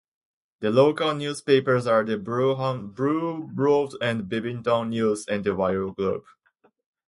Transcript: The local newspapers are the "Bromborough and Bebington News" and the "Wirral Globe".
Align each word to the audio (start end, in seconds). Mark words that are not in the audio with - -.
The 0.61 0.71
local 0.71 1.13
newspapers 1.13 1.85
are 1.85 2.03
the 2.03 2.17
"Bromborough 2.17 3.93
and 4.01 4.23
Bebington 4.27 4.89
News" 4.89 5.27
and 5.27 5.43
the 5.43 5.51
"Wirral 5.51 5.95
Globe". 5.95 6.23